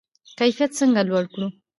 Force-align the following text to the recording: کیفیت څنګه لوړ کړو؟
کیفیت 0.39 0.71
څنګه 0.79 1.01
لوړ 1.09 1.23
کړو؟ 1.33 1.47